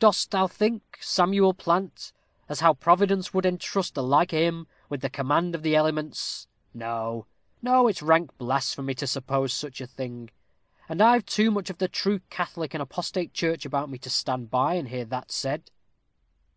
[0.00, 2.12] "Dost thou think, Samuel Plant,
[2.48, 6.48] as how Providence would entrust the like o' him with the command of the elements?
[6.74, 7.26] No
[7.62, 10.30] no, it's rank blasphemy to suppose such a thing,
[10.88, 14.50] and I've too much of the true Catholic and apostate church about me, to stand
[14.50, 15.70] by and hear that said."